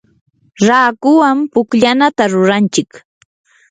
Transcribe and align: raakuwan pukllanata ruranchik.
raakuwan 0.67 1.37
pukllanata 1.51 2.23
ruranchik. 2.33 2.91